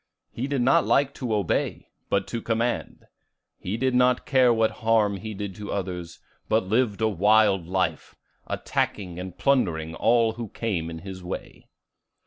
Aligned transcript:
He 0.31 0.47
did 0.47 0.63
not 0.63 0.83
like 0.83 1.13
to 1.13 1.31
obey, 1.31 1.91
but 2.09 2.25
to 2.29 2.41
command. 2.41 3.05
He 3.59 3.77
did 3.77 3.93
not 3.93 4.25
care 4.25 4.51
what 4.51 4.71
harm 4.81 5.17
he 5.17 5.35
did 5.35 5.53
to 5.57 5.71
others, 5.71 6.17
but 6.49 6.63
lived 6.63 7.01
a 7.01 7.07
wild 7.07 7.67
life, 7.67 8.15
attacking 8.47 9.19
and 9.19 9.37
plundering 9.37 9.93
all 9.93 10.31
who 10.33 10.49
came 10.49 10.89
in 10.89 10.97
his 11.05 11.23
way. 11.23 11.67